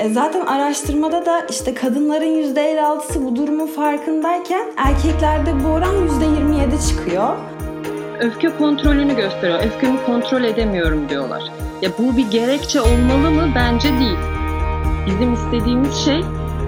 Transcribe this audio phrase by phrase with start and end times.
[0.00, 7.36] E, zaten araştırmada da işte kadınların %56'sı bu durumun farkındayken erkeklerde bu oran %27 çıkıyor.
[8.20, 9.60] Öfke kontrolünü gösteriyor.
[9.64, 11.42] Öfkemi kontrol edemiyorum diyorlar.
[11.82, 13.48] Ya bu bir gerekçe olmalı mı?
[13.54, 14.18] Bence değil.
[15.06, 16.20] Bizim istediğimiz şey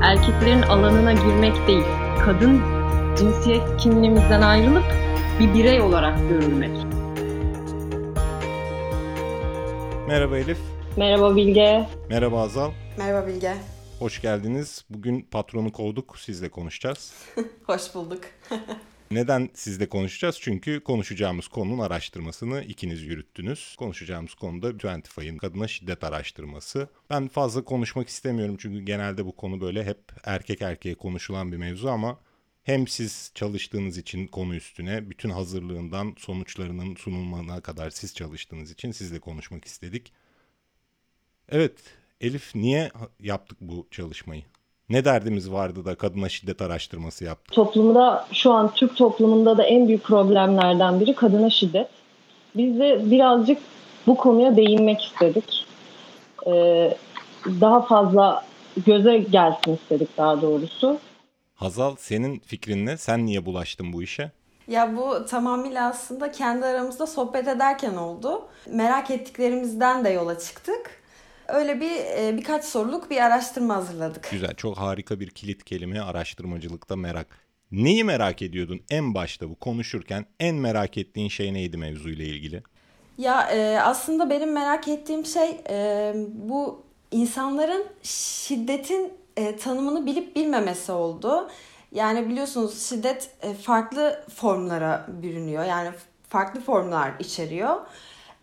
[0.02, 1.84] erkeklerin alanına girmek değil.
[2.24, 2.60] Kadın
[3.18, 4.84] cinsiyet kimliğimizden ayrılıp
[5.40, 6.76] bir birey olarak görülmek.
[10.08, 10.58] Merhaba Elif.
[10.96, 11.86] Merhaba Bilge.
[12.10, 12.70] Merhaba Azal.
[12.98, 13.56] Merhaba Bilge.
[13.98, 14.84] Hoş geldiniz.
[14.90, 16.18] Bugün patronu kovduk.
[16.18, 17.14] Sizle konuşacağız.
[17.66, 18.24] Hoş bulduk.
[19.10, 20.38] Neden sizle konuşacağız?
[20.40, 23.76] Çünkü konuşacağımız konunun araştırmasını ikiniz yürüttünüz.
[23.78, 26.88] Konuşacağımız konu da Twentify'ın kadına şiddet araştırması.
[27.10, 31.88] Ben fazla konuşmak istemiyorum çünkü genelde bu konu böyle hep erkek erkeğe konuşulan bir mevzu
[31.88, 32.18] ama
[32.64, 39.20] hem siz çalıştığınız için konu üstüne bütün hazırlığından sonuçlarının sunulmasına kadar siz çalıştığınız için sizle
[39.20, 40.12] konuşmak istedik.
[41.48, 42.90] Evet Elif niye
[43.20, 44.42] yaptık bu çalışmayı?
[44.88, 47.54] Ne derdimiz vardı da kadına şiddet araştırması yaptık?
[47.54, 51.88] Toplumda şu an Türk toplumunda da en büyük problemlerden biri kadına şiddet.
[52.56, 53.58] Biz de birazcık
[54.06, 55.66] bu konuya değinmek istedik.
[56.46, 56.96] Ee,
[57.46, 58.44] daha fazla
[58.86, 60.98] göze gelsin istedik daha doğrusu.
[61.54, 62.96] Hazal senin fikrin ne?
[62.96, 64.30] Sen niye bulaştın bu işe?
[64.68, 68.42] Ya bu tamamıyla aslında kendi aramızda sohbet ederken oldu.
[68.66, 71.01] Merak ettiklerimizden de yola çıktık.
[71.52, 74.28] Öyle bir e, birkaç soruluk bir araştırma hazırladık.
[74.30, 77.26] Güzel, çok harika bir kilit kelime araştırmacılıkta merak.
[77.72, 82.62] Neyi merak ediyordun en başta bu konuşurken en merak ettiğin şey neydi mevzuyla ilgili?
[83.18, 90.92] Ya e, aslında benim merak ettiğim şey e, bu insanların şiddetin e, tanımını bilip bilmemesi
[90.92, 91.50] oldu.
[91.92, 95.64] Yani biliyorsunuz şiddet e, farklı formlara bürünüyor.
[95.64, 95.90] Yani
[96.28, 97.76] farklı formlar içeriyor.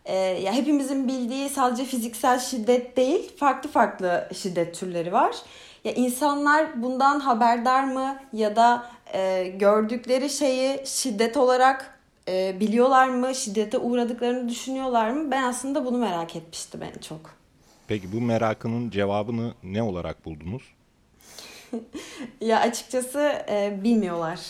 [0.04, 5.36] E, ya hepimizin bildiği sadece fiziksel şiddet değil, farklı farklı şiddet türleri var.
[5.84, 11.98] Ya insanlar bundan haberdar mı ya da e, gördükleri şeyi şiddet olarak
[12.28, 15.30] e, biliyorlar mı, şiddete uğradıklarını düşünüyorlar mı?
[15.30, 17.20] Ben aslında bunu merak etmiştim en çok.
[17.88, 20.62] Peki bu merakının cevabını ne olarak buldunuz?
[22.40, 24.40] ya açıkçası e, bilmiyorlar.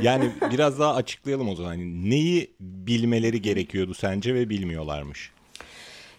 [0.00, 1.72] Yani biraz daha açıklayalım o zaman.
[1.72, 5.32] Yani neyi bilmeleri gerekiyordu sence ve bilmiyorlarmış?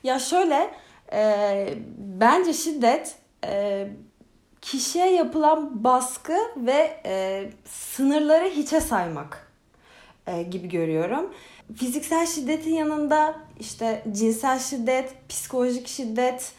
[0.03, 0.71] Ya şöyle,
[1.13, 3.15] e, bence şiddet
[3.45, 3.87] e,
[4.61, 9.51] kişiye yapılan baskı ve e, sınırları hiçe saymak
[10.27, 11.33] e, gibi görüyorum.
[11.75, 16.51] Fiziksel şiddetin yanında işte cinsel şiddet, psikolojik şiddet,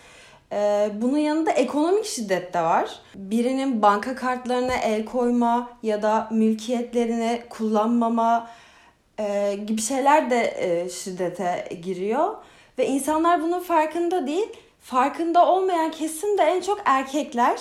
[1.02, 2.90] bunun yanında ekonomik şiddet de var.
[3.14, 8.50] Birinin banka kartlarına el koyma ya da mülkiyetlerini kullanmama
[9.18, 12.34] e, gibi şeyler de e, şiddete giriyor.
[12.78, 14.48] Ve insanlar bunun farkında değil.
[14.80, 17.60] Farkında olmayan kesim de en çok erkekler.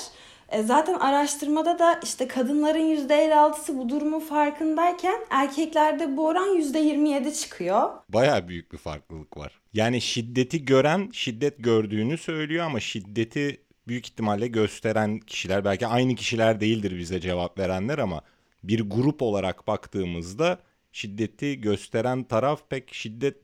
[0.52, 7.90] E, zaten araştırmada da işte kadınların %56'sı bu durumun farkındayken erkeklerde bu oran %27 çıkıyor.
[8.10, 9.62] Baya büyük bir farklılık var.
[9.74, 16.62] Yani şiddeti gören şiddet gördüğünü söylüyor ama şiddeti büyük ihtimalle gösteren kişiler belki aynı kişiler
[16.62, 18.22] değildir bize cevap verenler ama
[18.64, 20.60] bir grup olarak baktığımızda
[20.92, 23.38] şiddeti gösteren taraf pek şiddet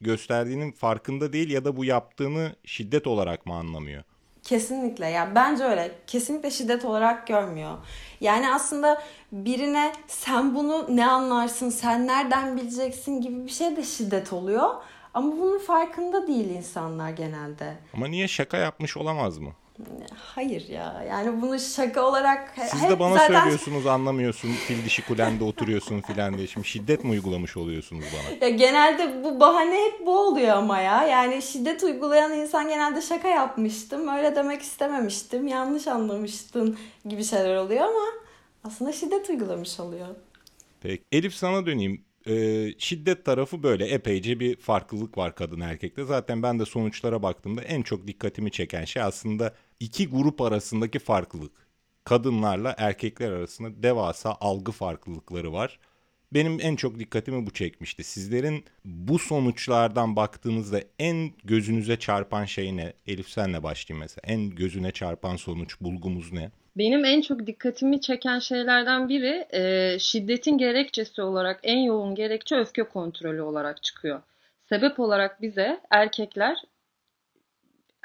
[0.00, 4.04] gösterdiğinin farkında değil ya da bu yaptığını şiddet olarak mı anlamıyor?
[4.42, 5.92] Kesinlikle ya bence öyle.
[6.06, 7.78] Kesinlikle şiddet olarak görmüyor.
[8.20, 9.02] Yani aslında
[9.32, 14.70] birine sen bunu ne anlarsın, sen nereden bileceksin gibi bir şey de şiddet oluyor.
[15.14, 17.76] Ama bunun farkında değil insanlar genelde.
[17.94, 19.52] Ama niye şaka yapmış olamaz mı?
[20.34, 21.04] Hayır ya.
[21.08, 22.54] Yani bunu şaka olarak...
[22.70, 23.40] Siz de bana zaten...
[23.40, 24.52] söylüyorsunuz anlamıyorsun.
[24.52, 26.46] Fil dişi kulende oturuyorsun filan diye.
[26.46, 28.48] Şimdi şiddet mi uygulamış oluyorsunuz bana?
[28.48, 31.04] Ya genelde bu bahane hep bu oluyor ama ya.
[31.04, 34.08] Yani şiddet uygulayan insan genelde şaka yapmıştım.
[34.08, 35.46] Öyle demek istememiştim.
[35.46, 38.06] Yanlış anlamıştın gibi şeyler oluyor ama
[38.64, 40.08] aslında şiddet uygulamış oluyor.
[40.80, 41.04] Peki.
[41.12, 46.04] Elif sana döneyim e, şiddet tarafı böyle epeyce bir farklılık var kadın erkekte.
[46.04, 51.52] Zaten ben de sonuçlara baktığımda en çok dikkatimi çeken şey aslında iki grup arasındaki farklılık.
[52.04, 55.78] Kadınlarla erkekler arasında devasa algı farklılıkları var.
[56.32, 58.04] Benim en çok dikkatimi bu çekmişti.
[58.04, 62.92] Sizlerin bu sonuçlardan baktığınızda en gözünüze çarpan şey ne?
[63.06, 64.34] Elif senle başlayayım mesela.
[64.34, 66.50] En gözüne çarpan sonuç, bulgumuz ne?
[66.76, 72.82] Benim en çok dikkatimi çeken şeylerden biri e, şiddetin gerekçesi olarak en yoğun gerekçe öfke
[72.82, 74.22] kontrolü olarak çıkıyor.
[74.68, 76.56] Sebep olarak bize erkekler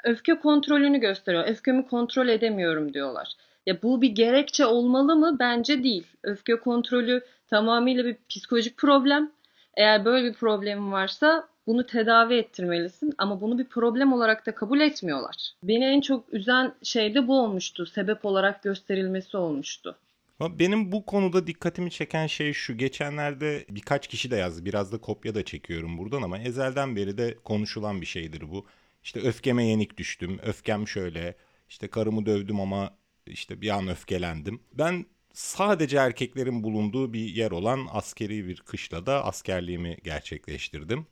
[0.06, 1.44] öfke kontrolünü gösteriyor.
[1.48, 3.28] Öfkemi kontrol edemiyorum diyorlar.
[3.66, 5.36] Ya bu bir gerekçe olmalı mı?
[5.38, 6.06] Bence değil.
[6.22, 9.30] Öfke kontrolü tamamıyla bir psikolojik problem.
[9.76, 14.80] Eğer böyle bir problemim varsa Bunu tedavi ettirmelisin ama bunu bir problem olarak da kabul
[14.80, 15.52] etmiyorlar.
[15.62, 17.86] Beni en çok üzen şey de bu olmuştu.
[17.86, 19.98] Sebep olarak gösterilmesi olmuştu.
[20.40, 22.78] Benim bu konuda dikkatimi çeken şey şu.
[22.78, 24.64] Geçenlerde birkaç kişi de yazdı.
[24.64, 28.66] Biraz da kopya da çekiyorum buradan ama ezelden beri de konuşulan bir şeydir bu.
[29.06, 30.38] İşte öfkeme yenik düştüm.
[30.42, 31.34] Öfkem şöyle.
[31.68, 34.60] İşte karımı dövdüm ama işte bir an öfkelendim.
[34.74, 41.06] Ben sadece erkeklerin bulunduğu bir yer olan askeri bir kışlada askerliğimi gerçekleştirdim.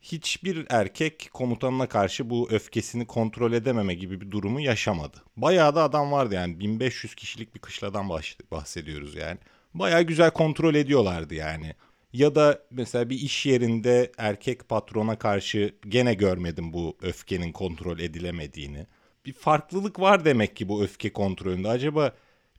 [0.00, 5.16] Hiçbir erkek komutanına karşı bu öfkesini kontrol edememe gibi bir durumu yaşamadı.
[5.36, 8.08] Bayağı da adam vardı yani 1500 kişilik bir kışladan
[8.50, 9.38] bahsediyoruz yani.
[9.74, 11.74] Bayağı güzel kontrol ediyorlardı yani.
[12.12, 18.86] Ya da mesela bir iş yerinde erkek patrona karşı gene görmedim bu öfkenin kontrol edilemediğini.
[19.26, 21.68] Bir farklılık var demek ki bu öfke kontrolünde.
[21.68, 22.14] Acaba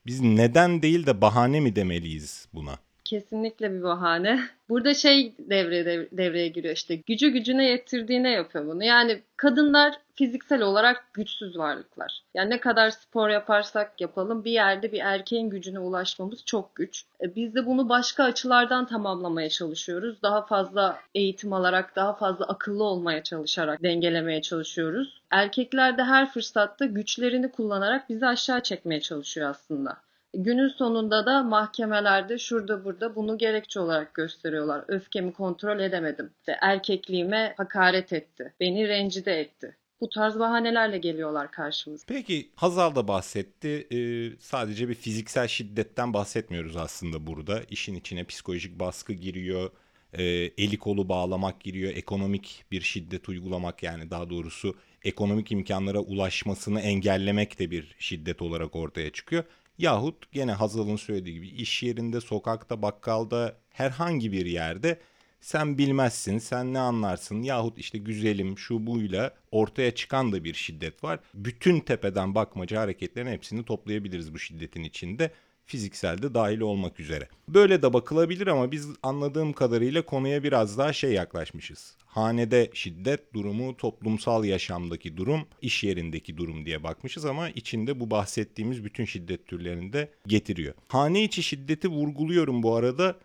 [0.06, 2.78] biz neden değil de bahane mi demeliyiz buna?
[3.08, 4.40] Kesinlikle bir bahane.
[4.68, 8.84] Burada şey devreye, devreye giriyor işte gücü gücüne yettirdiğine yapıyor bunu.
[8.84, 12.22] Yani kadınlar fiziksel olarak güçsüz varlıklar.
[12.34, 17.04] Yani ne kadar spor yaparsak yapalım bir yerde bir erkeğin gücüne ulaşmamız çok güç.
[17.22, 20.22] E biz de bunu başka açılardan tamamlamaya çalışıyoruz.
[20.22, 25.22] Daha fazla eğitim alarak, daha fazla akıllı olmaya çalışarak dengelemeye çalışıyoruz.
[25.30, 29.96] Erkekler de her fırsatta güçlerini kullanarak bizi aşağı çekmeye çalışıyor aslında.
[30.34, 34.84] Günün sonunda da mahkemelerde şurada burada bunu gerekçe olarak gösteriyorlar.
[34.88, 36.30] Öfkemi kontrol edemedim.
[36.38, 38.54] İşte erkekliğime hakaret etti.
[38.60, 39.76] Beni rencide etti.
[40.00, 42.04] Bu tarz bahanelerle geliyorlar karşımıza.
[42.08, 43.86] Peki Hazal da bahsetti.
[43.92, 47.62] Ee, sadece bir fiziksel şiddetten bahsetmiyoruz aslında burada.
[47.70, 49.70] İşin içine psikolojik baskı giriyor.
[50.12, 50.24] E,
[50.58, 51.92] eli kolu bağlamak giriyor.
[51.96, 54.74] Ekonomik bir şiddet uygulamak yani daha doğrusu
[55.04, 59.44] ekonomik imkanlara ulaşmasını engellemek de bir şiddet olarak ortaya çıkıyor.
[59.78, 64.98] Yahut gene Hazal'ın söylediği gibi iş yerinde, sokakta, bakkalda herhangi bir yerde
[65.40, 71.04] sen bilmezsin, sen ne anlarsın yahut işte güzelim şu buyla ortaya çıkan da bir şiddet
[71.04, 71.20] var.
[71.34, 75.30] Bütün tepeden bakmaca hareketlerin hepsini toplayabiliriz bu şiddetin içinde
[75.68, 77.28] fiziksel de dahil olmak üzere.
[77.48, 81.96] Böyle de bakılabilir ama biz anladığım kadarıyla konuya biraz daha şey yaklaşmışız.
[82.06, 88.84] Hanede şiddet durumu, toplumsal yaşamdaki durum, iş yerindeki durum diye bakmışız ama içinde bu bahsettiğimiz
[88.84, 90.74] bütün şiddet türlerini de getiriyor.
[90.88, 93.16] Hane içi şiddeti vurguluyorum bu arada.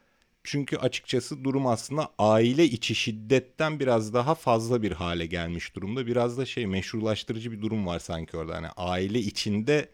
[0.43, 6.07] Çünkü açıkçası durum aslında aile içi şiddetten biraz daha fazla bir hale gelmiş durumda.
[6.07, 8.55] Biraz da şey meşrulaştırıcı bir durum var sanki orada.
[8.55, 9.89] Hani aile içinde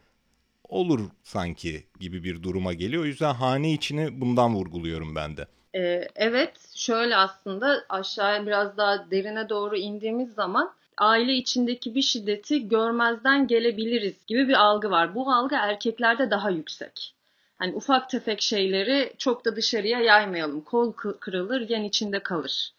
[0.70, 3.04] olur sanki gibi bir duruma geliyor.
[3.04, 5.48] O yüzden hane içini bundan vurguluyorum ben de.
[5.76, 12.68] Ee, evet şöyle aslında aşağıya biraz daha derine doğru indiğimiz zaman aile içindeki bir şiddeti
[12.68, 15.16] görmezden gelebiliriz gibi bir algı var.
[15.16, 17.14] Bu algı erkeklerde daha yüksek.
[17.58, 20.62] Hani ufak tefek şeyleri çok da dışarıya yaymayalım.
[20.62, 22.74] Kol kırılır, yan içinde kalır.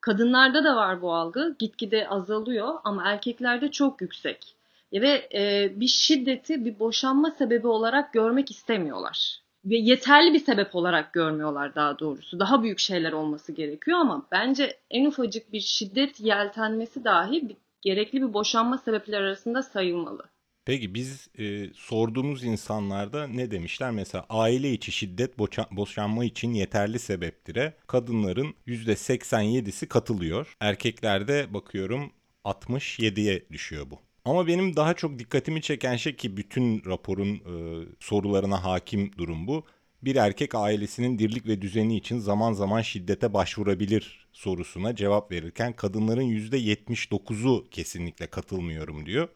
[0.00, 1.56] Kadınlarda da var bu algı.
[1.58, 4.55] Gitgide azalıyor ama erkeklerde çok yüksek
[4.92, 9.40] ve e, bir şiddeti bir boşanma sebebi olarak görmek istemiyorlar.
[9.64, 12.40] Ve yeterli bir sebep olarak görmüyorlar daha doğrusu.
[12.40, 18.22] Daha büyük şeyler olması gerekiyor ama bence en ufacık bir şiddet yeltenmesi dahi bir, gerekli
[18.22, 20.22] bir boşanma sebepleri arasında sayılmalı.
[20.64, 23.90] Peki biz e, sorduğumuz insanlarda ne demişler?
[23.90, 27.74] Mesela aile içi şiddet boşa, boşanma için yeterli sebeptire.
[27.86, 30.56] Kadınların %87'si katılıyor.
[30.60, 32.12] Erkeklerde bakıyorum
[32.44, 34.05] 67'ye düşüyor bu.
[34.26, 39.64] Ama benim daha çok dikkatimi çeken şey ki bütün raporun e, sorularına hakim durum bu.
[40.02, 46.22] Bir erkek ailesinin dirlik ve düzeni için zaman zaman şiddete başvurabilir sorusuna cevap verirken kadınların
[46.22, 49.28] %79'u kesinlikle katılmıyorum diyor.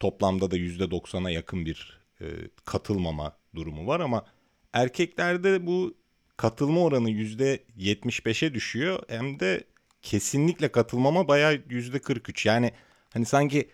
[0.00, 2.26] Toplamda da %90'a yakın bir e,
[2.64, 4.26] katılmama durumu var ama
[4.72, 5.94] erkeklerde bu
[6.36, 9.02] katılma oranı %75'e düşüyor.
[9.08, 9.64] Hem de
[10.02, 12.48] kesinlikle katılmama bayağı %43.
[12.48, 12.72] Yani
[13.12, 13.68] Hani sanki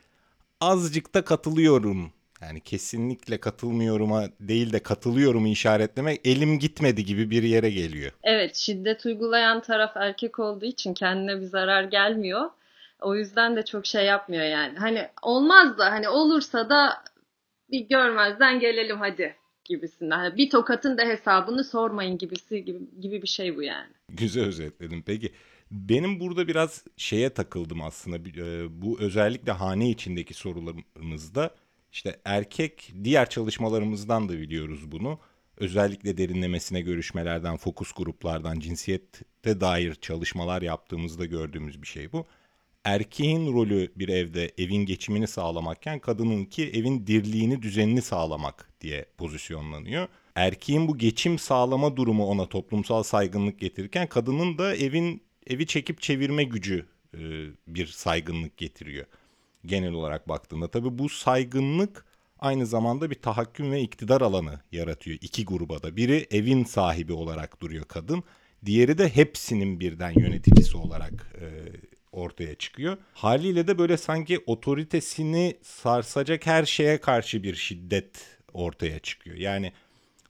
[0.60, 2.12] azıcık da katılıyorum.
[2.42, 8.12] Yani kesinlikle katılmıyorum'a değil de katılıyorum işaretlemek elim gitmedi gibi bir yere geliyor.
[8.22, 12.50] Evet şiddet uygulayan taraf erkek olduğu için kendine bir zarar gelmiyor.
[13.00, 14.78] O yüzden de çok şey yapmıyor yani.
[14.78, 17.02] Hani olmaz da hani olursa da
[17.70, 19.34] bir görmezden gelelim hadi
[19.64, 20.18] gibisinden.
[20.18, 23.92] Hani bir tokatın da hesabını sormayın gibisi gibi, gibi bir şey bu yani.
[24.08, 25.02] Güzel özetledin.
[25.02, 25.32] Peki
[25.74, 28.16] benim burada biraz şeye takıldım aslında.
[28.16, 31.54] E, bu özellikle hane içindeki sorularımızda
[31.92, 35.18] işte erkek diğer çalışmalarımızdan da biliyoruz bunu.
[35.56, 42.26] Özellikle derinlemesine görüşmelerden, fokus gruplardan, cinsiyette dair çalışmalar yaptığımızda gördüğümüz bir şey bu.
[42.84, 50.08] Erkeğin rolü bir evde evin geçimini sağlamakken kadınınki evin dirliğini, düzenini sağlamak diye pozisyonlanıyor.
[50.34, 56.44] Erkeğin bu geçim sağlama durumu ona toplumsal saygınlık getirirken kadının da evin evi çekip çevirme
[56.44, 57.18] gücü e,
[57.66, 59.06] bir saygınlık getiriyor.
[59.66, 62.04] Genel olarak baktığında tabii bu saygınlık
[62.38, 65.96] aynı zamanda bir tahakküm ve iktidar alanı yaratıyor iki gruba da.
[65.96, 68.24] Biri evin sahibi olarak duruyor kadın.
[68.66, 71.46] Diğeri de hepsinin birden yöneticisi olarak e,
[72.12, 72.96] ortaya çıkıyor.
[73.14, 79.36] Haliyle de böyle sanki otoritesini sarsacak her şeye karşı bir şiddet ortaya çıkıyor.
[79.36, 79.72] Yani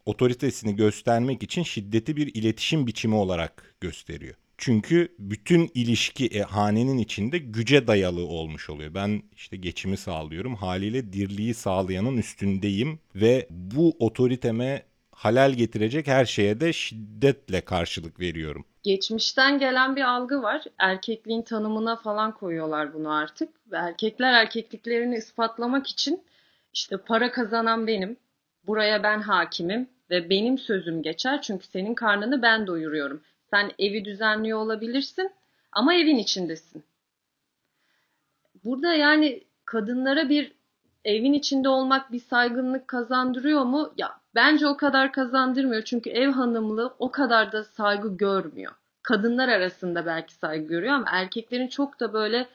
[0.06, 4.34] otoritesini göstermek için şiddeti bir iletişim biçimi olarak gösteriyor.
[4.58, 8.94] Çünkü bütün ilişki e, hanenin içinde güce dayalı olmuş oluyor.
[8.94, 10.54] Ben işte geçimi sağlıyorum.
[10.54, 18.64] Haliyle dirliği sağlayanın üstündeyim ve bu otoriteme halal getirecek her şeye de şiddetle karşılık veriyorum.
[18.82, 20.64] Geçmişten gelen bir algı var.
[20.78, 23.48] Erkekliğin tanımına falan koyuyorlar bunu artık.
[23.72, 26.22] Ve erkekler erkekliklerini ispatlamak için
[26.72, 28.16] işte para kazanan benim,
[28.66, 33.22] buraya ben hakimim ve benim sözüm geçer çünkü senin karnını ben doyuruyorum.
[33.54, 35.32] Sen evi düzenliyor olabilirsin
[35.72, 36.84] ama evin içindesin.
[38.64, 40.52] Burada yani kadınlara bir
[41.04, 43.94] evin içinde olmak bir saygınlık kazandırıyor mu?
[43.96, 45.82] Ya bence o kadar kazandırmıyor.
[45.82, 48.72] Çünkü ev hanımlığı o kadar da saygı görmüyor.
[49.02, 52.48] Kadınlar arasında belki saygı görüyor ama erkeklerin çok da böyle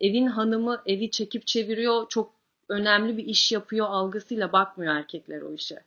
[0.00, 2.34] evin hanımı evi çekip çeviriyor, çok
[2.68, 5.84] önemli bir iş yapıyor algısıyla bakmıyor erkekler o işe.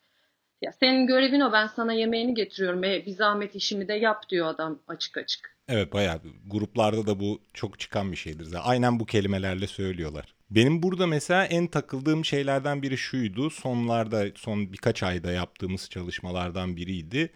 [0.64, 2.84] Ya senin görevin o ben sana yemeğini getiriyorum.
[2.84, 5.58] E, bir zahmet işimi de yap diyor adam açık açık.
[5.68, 8.48] Evet bayağı gruplarda da bu çok çıkan bir şeydir.
[8.64, 10.34] Aynen bu kelimelerle söylüyorlar.
[10.52, 13.50] Benim burada mesela en takıldığım şeylerden biri şuydu.
[13.50, 17.30] Sonlarda son birkaç ayda yaptığımız çalışmalardan biriydi.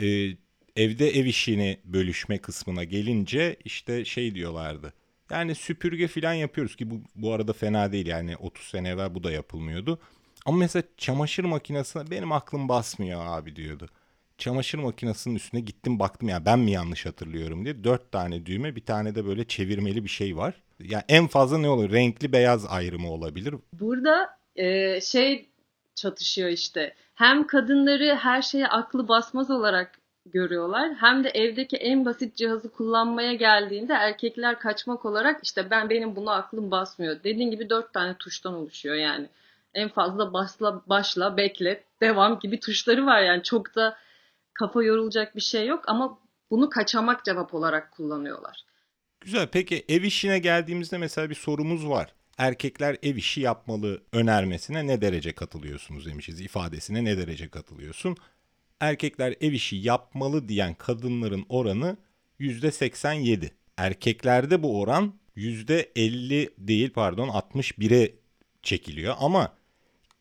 [0.00, 0.04] Ee,
[0.76, 4.92] evde ev işini bölüşme kısmına gelince işte şey diyorlardı.
[5.30, 9.24] Yani süpürge falan yapıyoruz ki bu, bu arada fena değil yani 30 sene evvel bu
[9.24, 10.00] da yapılmıyordu.
[10.44, 13.88] Ama mesela çamaşır makinesine benim aklım basmıyor abi diyordu.
[14.38, 17.84] Çamaşır makinesinin üstüne gittim baktım ya ben mi yanlış hatırlıyorum diye.
[17.84, 20.54] Dört tane düğme bir tane de böyle çevirmeli bir şey var.
[20.80, 21.92] Yani en fazla ne olur?
[21.92, 23.54] Renkli beyaz ayrımı olabilir.
[23.72, 25.48] Burada e, şey
[25.94, 26.94] çatışıyor işte.
[27.14, 30.94] Hem kadınları her şeye aklı basmaz olarak görüyorlar.
[30.94, 36.30] Hem de evdeki en basit cihazı kullanmaya geldiğinde erkekler kaçmak olarak işte ben benim bunu
[36.30, 37.16] aklım basmıyor.
[37.24, 39.28] Dediğin gibi dört tane tuştan oluşuyor yani
[39.74, 43.96] en fazla başla, başla, bekle, devam gibi tuşları var yani çok da
[44.54, 46.18] kafa yorulacak bir şey yok ama
[46.50, 48.64] bunu kaçamak cevap olarak kullanıyorlar.
[49.20, 49.48] Güzel.
[49.52, 52.14] Peki ev işine geldiğimizde mesela bir sorumuz var.
[52.38, 56.40] Erkekler ev işi yapmalı önermesine ne derece katılıyorsunuz demişiz.
[56.40, 58.16] ifadesine ne derece katılıyorsun?
[58.80, 61.96] Erkekler ev işi yapmalı diyen kadınların oranı
[62.40, 63.50] %87.
[63.76, 68.14] Erkeklerde bu oran %50 değil pardon 61'e
[68.62, 69.54] çekiliyor ama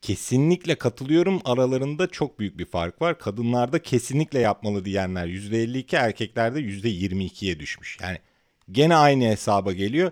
[0.03, 1.41] kesinlikle katılıyorum.
[1.45, 3.19] Aralarında çok büyük bir fark var.
[3.19, 7.97] Kadınlarda kesinlikle yapmalı diyenler %52, erkeklerde %22'ye düşmüş.
[8.01, 8.17] Yani
[8.71, 10.11] gene aynı hesaba geliyor.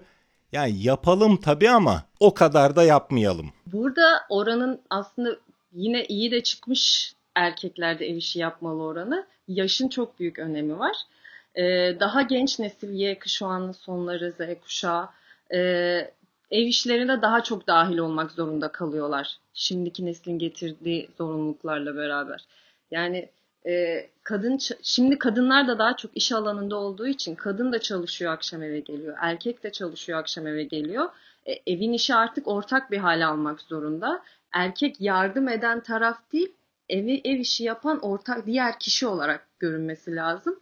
[0.51, 3.51] Yani yapalım tabii ama o kadar da yapmayalım.
[3.65, 5.37] Burada oranın aslında
[5.73, 9.25] yine iyi de çıkmış erkeklerde ev işi yapmalı oranı.
[9.47, 10.95] Yaşın çok büyük önemi var.
[11.55, 15.09] Ee, daha genç nesil Y kuşağının sonları Z kuşağı
[15.53, 16.11] e,
[16.51, 19.37] ev işlerine daha çok dahil olmak zorunda kalıyorlar.
[19.53, 22.45] Şimdiki neslin getirdiği zorunluluklarla beraber.
[22.91, 23.29] Yani
[23.65, 28.63] e, kadın şimdi kadınlar da daha çok iş alanında olduğu için kadın da çalışıyor akşam
[28.63, 29.17] eve geliyor.
[29.21, 31.09] Erkek de çalışıyor akşam eve geliyor.
[31.45, 34.23] E, evin işi artık ortak bir hale almak zorunda.
[34.53, 36.53] Erkek yardım eden taraf değil,
[36.89, 40.59] evi ev işi yapan ortak diğer kişi olarak görünmesi lazım.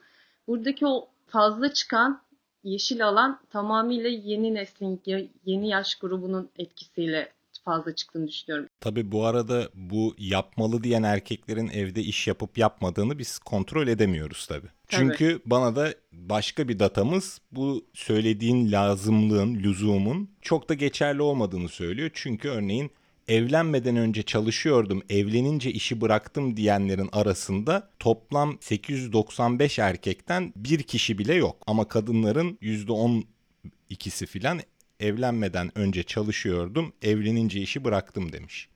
[0.48, 2.22] Buradaki o fazla çıkan
[2.64, 5.02] yeşil alan tamamıyla yeni neslin,
[5.46, 7.32] yeni yaş grubunun etkisiyle
[7.66, 8.70] fazla çıktığını düşünüyorum.
[8.80, 14.68] Tabii bu arada bu yapmalı diyen erkeklerin evde iş yapıp yapmadığını biz kontrol edemiyoruz tabii.
[14.88, 15.42] Çünkü tabii.
[15.46, 22.12] bana da başka bir datamız bu söylediğin lazımlığın, lüzumun çok da geçerli olmadığını söylüyor.
[22.14, 22.92] Çünkü örneğin
[23.30, 31.58] evlenmeden önce çalışıyordum, evlenince işi bıraktım diyenlerin arasında toplam 895 erkekten bir kişi bile yok.
[31.68, 34.60] Ama kadınların %12'si filan
[35.00, 38.70] evlenmeden önce çalışıyordum, evlenince işi bıraktım demiş.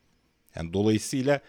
[0.55, 1.39] Yani dolayısıyla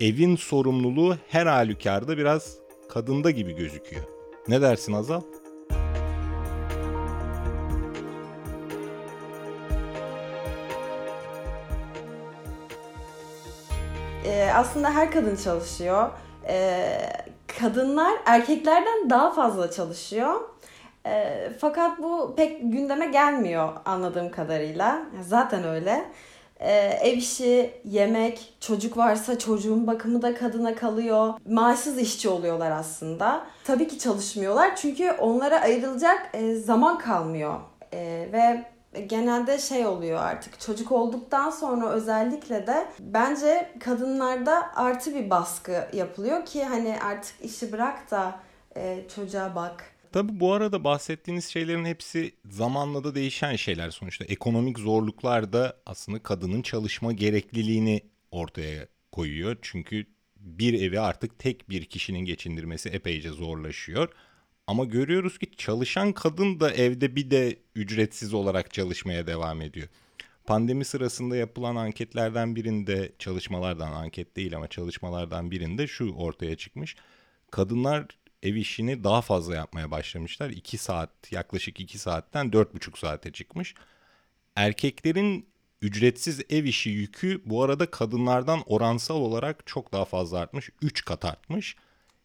[0.00, 2.56] evin sorumluluğu her halükarda biraz
[2.88, 4.04] kadında gibi gözüküyor.
[4.48, 5.22] Ne dersin Azal?
[14.24, 16.10] E, aslında her kadın çalışıyor.
[16.48, 16.82] E,
[17.60, 20.40] kadınlar erkeklerden daha fazla çalışıyor.
[21.06, 25.02] E, fakat bu pek gündeme gelmiyor anladığım kadarıyla.
[25.28, 26.04] Zaten öyle.
[26.60, 26.72] e,
[27.02, 31.34] ev işi, yemek, çocuk varsa çocuğun bakımı da kadına kalıyor.
[31.48, 33.46] Maaşsız işçi oluyorlar aslında.
[33.64, 37.54] Tabii ki çalışmıyorlar çünkü onlara ayrılacak e, zaman kalmıyor.
[37.92, 38.64] E, ve
[39.06, 46.46] genelde şey oluyor artık çocuk olduktan sonra özellikle de bence kadınlarda artı bir baskı yapılıyor
[46.46, 48.40] ki hani artık işi bırak da
[48.76, 49.94] e, çocuğa bak.
[50.12, 54.24] Tabii bu arada bahsettiğiniz şeylerin hepsi zamanla da değişen şeyler sonuçta.
[54.24, 59.56] Ekonomik zorluklar da aslında kadının çalışma gerekliliğini ortaya koyuyor.
[59.62, 60.06] Çünkü
[60.36, 64.08] bir evi artık tek bir kişinin geçindirmesi epeyce zorlaşıyor.
[64.70, 69.88] Ama görüyoruz ki çalışan kadın da evde bir de ücretsiz olarak çalışmaya devam ediyor.
[70.46, 76.96] Pandemi sırasında yapılan anketlerden birinde, çalışmalardan anket değil ama çalışmalardan birinde şu ortaya çıkmış.
[77.50, 78.06] Kadınlar
[78.42, 80.50] ev işini daha fazla yapmaya başlamışlar.
[80.50, 83.74] 2 saat, yaklaşık 2 saatten 4,5 saate çıkmış.
[84.56, 85.46] Erkeklerin
[85.82, 90.70] ücretsiz ev işi yükü bu arada kadınlardan oransal olarak çok daha fazla artmış.
[90.82, 91.76] 3 kat artmış.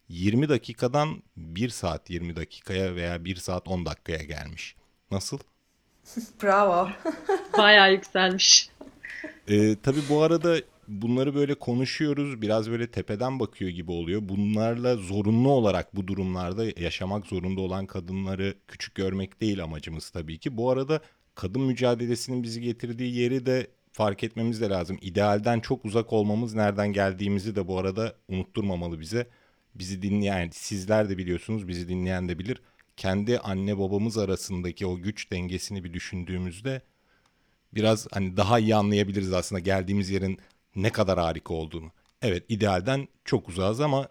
[0.10, 4.76] 20 dakikadan 1 saat 20 dakikaya veya 1 saat 10 dakikaya gelmiş.
[5.12, 5.40] Nasıl?
[6.44, 6.90] Bravo.
[7.58, 8.70] Bayağı yükselmiş.
[9.48, 10.58] Ee, tabii bu arada
[10.88, 12.42] bunları böyle konuşuyoruz.
[12.42, 14.22] Biraz böyle tepeden bakıyor gibi oluyor.
[14.24, 20.58] Bunlarla zorunlu olarak bu durumlarda yaşamak zorunda olan kadınları küçük görmek değil amacımız tabii ki.
[20.58, 21.00] Bu arada
[21.36, 24.98] kadın mücadelesinin bizi getirdiği yeri de fark etmemiz de lazım.
[25.02, 29.28] İdealden çok uzak olmamız nereden geldiğimizi de bu arada unutturmamalı bize
[29.76, 32.62] bizi dinleyen, sizler de biliyorsunuz, bizi dinleyen de bilir.
[32.98, 36.82] Kendi anne babamız arasındaki o güç dengesini bir düşündüğümüzde
[37.74, 40.40] biraz hani daha iyi anlayabiliriz aslında geldiğimiz yerin
[40.76, 41.92] ne kadar harika olduğunu.
[42.22, 44.10] Evet idealden çok uzağız ama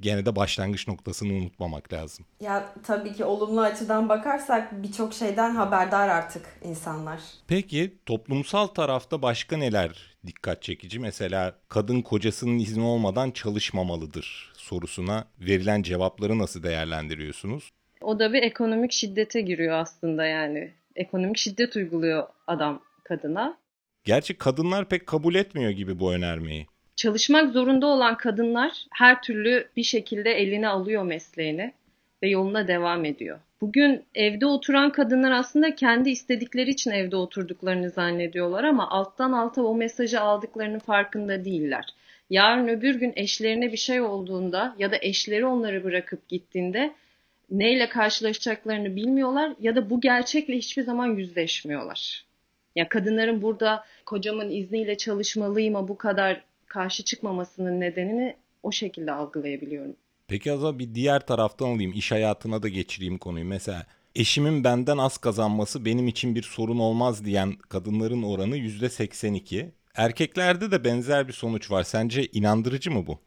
[0.00, 2.26] gene de başlangıç noktasını unutmamak lazım.
[2.40, 7.20] Ya tabii ki olumlu açıdan bakarsak birçok şeyden haberdar artık insanlar.
[7.48, 10.98] Peki toplumsal tarafta başka neler dikkat çekici?
[11.00, 17.70] Mesela kadın kocasının izni olmadan çalışmamalıdır sorusuna verilen cevapları nasıl değerlendiriyorsunuz?
[18.00, 20.74] O da bir ekonomik şiddete giriyor aslında yani.
[20.96, 23.58] Ekonomik şiddet uyguluyor adam kadına.
[24.04, 26.66] Gerçi kadınlar pek kabul etmiyor gibi bu önermeyi.
[27.04, 31.72] Çalışmak zorunda olan kadınlar her türlü bir şekilde eline alıyor mesleğini
[32.22, 33.40] ve yoluna devam ediyor.
[33.60, 39.74] Bugün evde oturan kadınlar aslında kendi istedikleri için evde oturduklarını zannediyorlar ama alttan alta o
[39.74, 41.84] mesajı aldıklarının farkında değiller.
[42.30, 46.94] Yarın öbür gün eşlerine bir şey olduğunda ya da eşleri onları bırakıp gittiğinde
[47.50, 52.24] neyle karşılaşacaklarını bilmiyorlar ya da bu gerçekle hiçbir zaman yüzleşmiyorlar.
[52.76, 59.96] Ya kadınların burada kocamın izniyle çalışmalıyım bu kadar karşı çıkmamasının nedenini o şekilde algılayabiliyorum.
[60.28, 61.92] Peki Azal bir diğer taraftan alayım.
[61.92, 63.44] iş hayatına da geçireyim konuyu.
[63.44, 69.66] Mesela eşimin benden az kazanması benim için bir sorun olmaz diyen kadınların oranı %82.
[69.94, 71.82] Erkeklerde de benzer bir sonuç var.
[71.82, 73.18] Sence inandırıcı mı bu?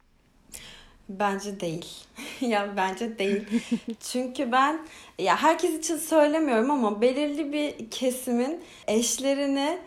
[1.08, 1.86] Bence değil.
[2.40, 3.42] ya bence değil.
[4.00, 4.86] Çünkü ben
[5.18, 9.78] ya herkes için söylemiyorum ama belirli bir kesimin eşlerini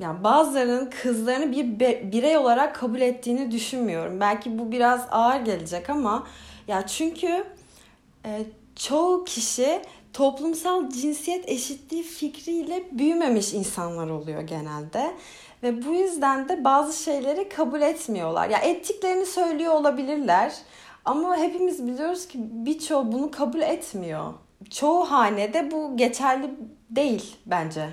[0.00, 1.80] yani bazılarının kızlarını bir
[2.12, 4.20] birey olarak kabul ettiğini düşünmüyorum.
[4.20, 6.26] Belki bu biraz ağır gelecek ama
[6.68, 7.44] ya çünkü
[8.24, 8.44] e,
[8.76, 15.14] çoğu kişi toplumsal cinsiyet eşitliği fikriyle büyümemiş insanlar oluyor genelde.
[15.62, 18.48] Ve bu yüzden de bazı şeyleri kabul etmiyorlar.
[18.48, 20.52] Ya ettiklerini söylüyor olabilirler.
[21.04, 24.34] Ama hepimiz biliyoruz ki birçoğu bunu kabul etmiyor.
[24.70, 26.50] Çoğu hanede bu geçerli
[26.90, 27.88] değil bence.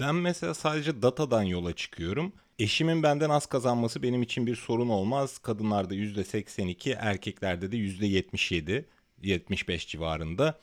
[0.00, 2.32] Ben mesela sadece datadan yola çıkıyorum.
[2.58, 5.38] Eşimin benden az kazanması benim için bir sorun olmaz.
[5.38, 8.84] Kadınlarda %82, erkeklerde de %77,
[9.22, 10.58] 75 civarında.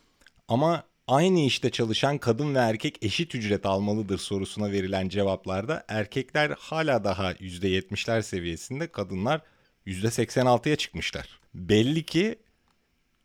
[0.48, 7.04] Ama aynı işte çalışan kadın ve erkek eşit ücret almalıdır sorusuna verilen cevaplarda erkekler hala
[7.04, 9.42] daha %70'ler seviyesinde, kadınlar
[9.88, 11.40] %86'ya çıkmışlar.
[11.54, 12.36] Belli ki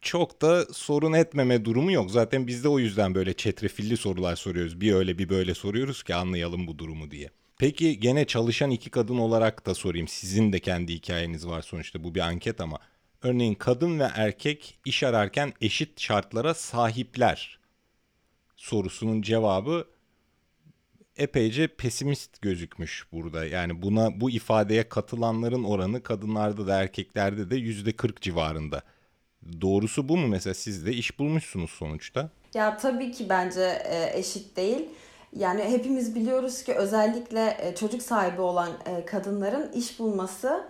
[0.07, 2.11] çok da sorun etmeme durumu yok.
[2.11, 4.81] Zaten biz de o yüzden böyle çetrefilli sorular soruyoruz.
[4.81, 7.31] Bir öyle bir böyle soruyoruz ki anlayalım bu durumu diye.
[7.59, 10.09] Peki gene çalışan iki kadın olarak da sorayım.
[10.09, 12.79] Sizin de kendi hikayeniz var sonuçta bu bir anket ama.
[13.23, 17.59] Örneğin kadın ve erkek iş ararken eşit şartlara sahipler
[18.57, 19.87] sorusunun cevabı
[21.17, 23.47] epeyce pesimist gözükmüş burada.
[23.47, 28.83] Yani buna bu ifadeye katılanların oranı kadınlarda da erkeklerde de yüzde 40 civarında.
[29.61, 32.29] Doğrusu bu mu mesela siz de iş bulmuşsunuz sonuçta?
[32.55, 34.89] Ya tabii ki bence e, eşit değil.
[35.37, 40.65] Yani hepimiz biliyoruz ki özellikle e, çocuk sahibi olan e, kadınların iş bulması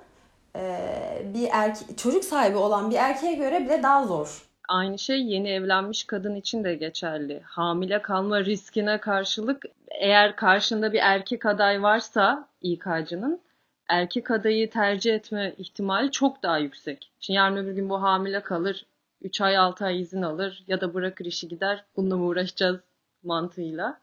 [1.34, 4.42] bir erke çocuk sahibi olan bir erkeğe göre bile daha zor.
[4.68, 7.40] Aynı şey yeni evlenmiş kadın için de geçerli.
[7.44, 13.40] Hamile kalma riskine karşılık eğer karşında bir erkek aday varsa İK'cının
[13.88, 17.10] erkek adayı tercih etme ihtimali çok daha yüksek.
[17.20, 18.86] Şimdi yarın öbür gün bu hamile kalır,
[19.22, 21.84] 3 ay 6 ay izin alır ya da bırakır işi gider.
[21.96, 22.80] Bununla mı uğraşacağız
[23.22, 24.00] mantığıyla.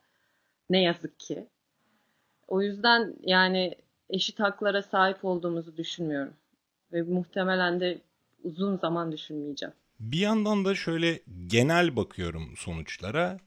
[0.69, 1.47] Ne yazık ki.
[2.47, 3.75] O yüzden yani
[4.09, 6.33] eşit haklara sahip olduğumuzu düşünmüyorum.
[6.93, 7.97] Ve muhtemelen de
[8.43, 9.73] uzun zaman düşünmeyeceğim.
[9.99, 13.39] Bir yandan da şöyle genel bakıyorum sonuçlara.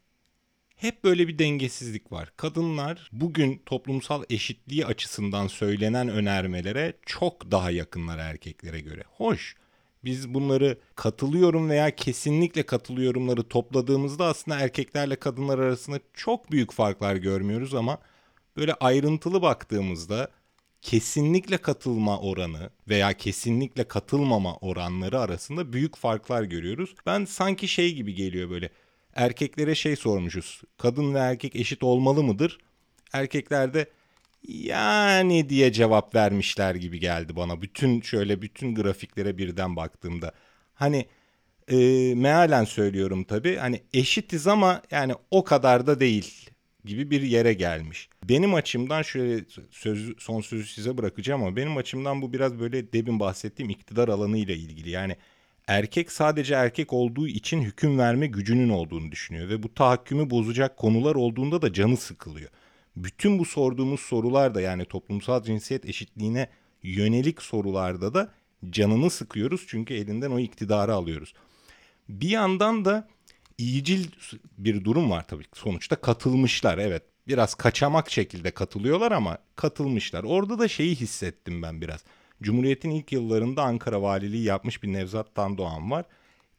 [0.77, 2.33] Hep böyle bir dengesizlik var.
[2.37, 9.03] Kadınlar bugün toplumsal eşitliği açısından söylenen önermelere çok daha yakınlar erkeklere göre.
[9.17, 9.57] Hoş.
[10.05, 17.75] Biz bunları katılıyorum veya kesinlikle katılıyorumları topladığımızda aslında erkeklerle kadınlar arasında çok büyük farklar görmüyoruz
[17.75, 17.99] ama
[18.57, 20.31] böyle ayrıntılı baktığımızda
[20.83, 26.95] kesinlikle katılma oranı veya kesinlikle katılmama oranları arasında büyük farklar görüyoruz.
[27.07, 28.71] Ben sanki şey gibi geliyor böyle
[29.17, 30.63] erkeklere şey sormuşuz.
[30.79, 32.59] Kadın ve erkek eşit olmalı mıdır?
[33.13, 33.87] Erkekler de
[34.49, 37.63] yani diye cevap vermişler gibi geldi bana.
[37.63, 40.33] Bütün şöyle bütün grafiklere birden baktığımda.
[40.75, 41.07] Hani
[41.69, 41.77] e,
[42.15, 43.57] mealen söylüyorum tabii.
[43.57, 46.51] Hani eşitiz ama yani o kadar da değil
[46.85, 48.09] gibi bir yere gelmiş.
[48.29, 53.21] Benim açımdan şöyle sözü, son sözü size bırakacağım ama benim açımdan bu biraz böyle demin
[53.21, 54.91] bahsettiğim iktidar alanı ile ilgili.
[54.91, 55.17] Yani
[55.67, 61.15] erkek sadece erkek olduğu için hüküm verme gücünün olduğunu düşünüyor ve bu tahakkümü bozacak konular
[61.15, 62.51] olduğunda da canı sıkılıyor.
[62.97, 66.49] Bütün bu sorduğumuz sorular da yani toplumsal cinsiyet eşitliğine
[66.83, 68.33] yönelik sorularda da
[68.71, 71.35] canını sıkıyoruz çünkü elinden o iktidarı alıyoruz.
[72.09, 73.09] Bir yandan da
[73.59, 74.07] iyicil
[74.59, 80.25] bir durum var tabii sonuçta katılmışlar evet biraz kaçamak şekilde katılıyorlar ama katılmışlar.
[80.25, 82.05] Orada da şeyi hissettim ben biraz.
[82.43, 86.05] Cumhuriyet'in ilk yıllarında Ankara valiliği yapmış bir Nevzat Tandoğan var.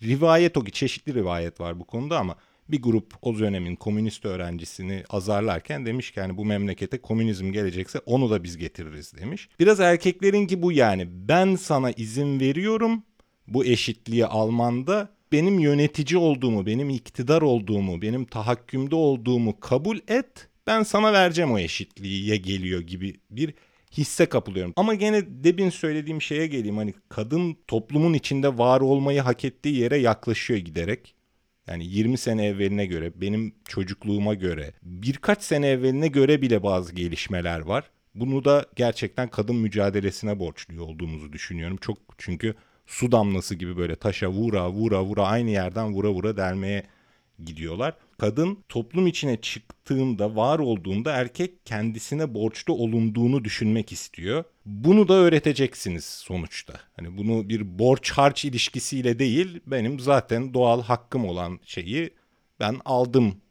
[0.04, 2.36] Rivayet o ki çeşitli rivayet var bu konuda ama
[2.70, 8.30] bir grup o dönemin komünist öğrencisini azarlarken demiş ki yani bu memlekete komünizm gelecekse onu
[8.30, 9.50] da biz getiririz demiş.
[9.60, 13.04] Biraz erkeklerin ki bu yani ben sana izin veriyorum
[13.48, 20.48] bu eşitliği almanda benim yönetici olduğumu, benim iktidar olduğumu, benim tahakkümde olduğumu kabul et.
[20.68, 23.54] Ben sana vereceğim o eşitliğe geliyor gibi bir
[23.98, 24.74] hisse kapılıyorum.
[24.76, 26.78] Ama gene debin söylediğim şeye geleyim.
[26.78, 31.16] Hani kadın toplumun içinde var olmayı hak ettiği yere yaklaşıyor giderek.
[31.68, 37.60] Yani 20 sene evveline göre, benim çocukluğuma göre, birkaç sene evveline göre bile bazı gelişmeler
[37.60, 37.92] var.
[38.16, 41.78] Bunu da gerçekten kadın mücadelesine borçlu olduğumuzu düşünüyorum.
[41.78, 42.56] Çok çünkü
[42.86, 46.84] su damlası gibi böyle taşa vura vura vura aynı yerden vura vura delmeye
[47.46, 47.94] gidiyorlar.
[48.18, 54.44] Kadın toplum içine çıktığında, var olduğunda erkek kendisine borçlu olunduğunu düşünmek istiyor.
[54.66, 56.74] Bunu da öğreteceksiniz sonuçta.
[56.96, 62.14] Hani bunu bir borç harç ilişkisiyle değil, benim zaten doğal hakkım olan şeyi
[62.60, 63.42] ben aldım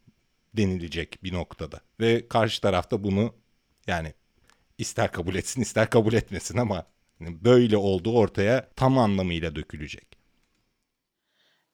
[0.53, 1.81] denilecek bir noktada.
[1.99, 3.33] Ve karşı tarafta bunu
[3.87, 4.13] yani
[4.77, 6.85] ister kabul etsin ister kabul etmesin ama
[7.19, 10.07] böyle olduğu ortaya tam anlamıyla dökülecek.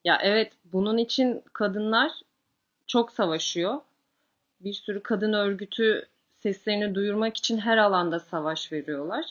[0.04, 2.12] Ya evet bunun için kadınlar
[2.88, 3.80] çok savaşıyor.
[4.60, 6.08] Bir sürü kadın örgütü
[6.40, 9.26] seslerini duyurmak için her alanda savaş veriyorlar.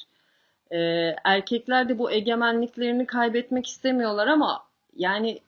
[0.70, 4.64] Ee, erkekler de bu egemenliklerini kaybetmek istemiyorlar ama
[4.96, 5.40] yani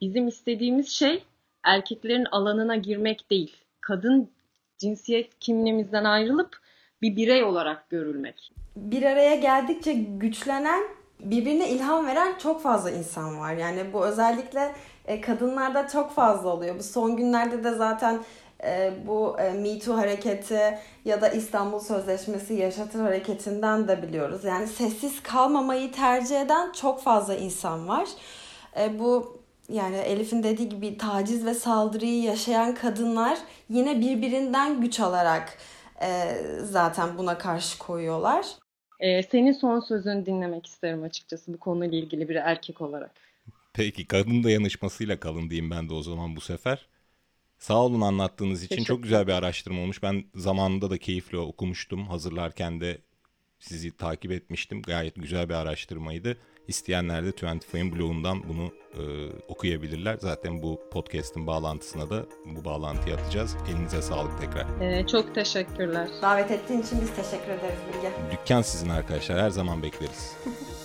[0.00, 1.24] bizim istediğimiz şey
[1.62, 3.56] erkeklerin alanına girmek değil.
[3.80, 4.30] Kadın
[4.78, 6.58] cinsiyet kimliğimizden ayrılıp
[7.02, 8.52] bir birey olarak görülmek.
[8.76, 10.82] Bir araya geldikçe güçlenen,
[11.20, 13.54] birbirine ilham veren çok fazla insan var.
[13.54, 14.74] Yani bu özellikle
[15.06, 16.78] e, kadınlarda çok fazla oluyor.
[16.78, 18.20] Bu son günlerde de zaten
[18.64, 24.44] e, bu e, Me Too hareketi ya da İstanbul Sözleşmesi yaşatır hareketinden de biliyoruz.
[24.44, 28.08] Yani sessiz kalmamayı tercih eden çok fazla insan var.
[28.98, 33.38] Bu yani Elif'in dediği gibi taciz ve saldırıyı yaşayan kadınlar
[33.68, 35.58] yine birbirinden güç alarak
[36.62, 38.46] zaten buna karşı koyuyorlar.
[39.30, 43.10] Senin son sözünü dinlemek isterim açıkçası bu konuyla ilgili bir erkek olarak.
[43.74, 46.86] Peki kadın dayanışmasıyla kalın diyeyim ben de o zaman bu sefer.
[47.58, 48.76] Sağ olun anlattığınız için.
[48.76, 50.02] Teşekkür Çok güzel bir araştırma olmuş.
[50.02, 52.06] Ben zamanında da keyifle okumuştum.
[52.08, 52.98] Hazırlarken de
[53.58, 54.82] sizi takip etmiştim.
[54.82, 56.36] Gayet güzel bir araştırmaydı.
[56.68, 59.02] İsteyenler de 25'in blogundan bunu e,
[59.48, 60.16] okuyabilirler.
[60.20, 63.56] Zaten bu podcast'in bağlantısına da bu bağlantıyı atacağız.
[63.68, 64.80] Elinize sağlık tekrar.
[64.80, 66.08] Ee, çok teşekkürler.
[66.22, 68.12] Davet ettiğin için biz teşekkür ederiz Bilge.
[68.32, 69.42] Dükkan sizin arkadaşlar.
[69.42, 70.32] Her zaman bekleriz.